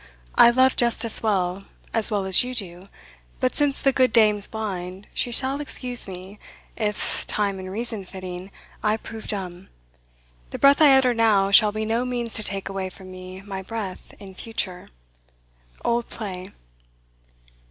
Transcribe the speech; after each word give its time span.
I 0.33 0.49
love 0.49 0.75
justice 0.75 1.21
well 1.21 1.65
as 1.93 2.09
well 2.09 2.25
as 2.25 2.43
you 2.43 2.55
do 2.55 2.81
But 3.39 3.53
since 3.55 3.79
the 3.83 3.91
good 3.91 4.11
dame's 4.11 4.47
blind, 4.47 5.05
she 5.13 5.29
shall 5.31 5.61
excuse 5.61 6.07
me 6.07 6.39
If, 6.75 7.27
time 7.27 7.59
and 7.59 7.69
reason 7.71 8.03
fitting, 8.05 8.49
I 8.81 8.97
prove 8.97 9.27
dumb; 9.27 9.69
The 10.49 10.57
breath 10.57 10.81
I 10.81 10.97
utter 10.97 11.13
now 11.13 11.51
shall 11.51 11.71
be 11.71 11.85
no 11.85 12.03
means 12.03 12.33
To 12.33 12.41
take 12.43 12.67
away 12.67 12.89
from 12.89 13.11
me 13.11 13.41
my 13.41 13.61
breath 13.61 14.15
in 14.19 14.33
future. 14.33 14.87
Old 15.85 16.09
Play. 16.09 16.51